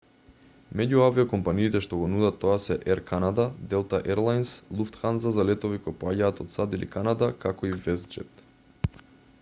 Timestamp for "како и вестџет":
7.47-8.45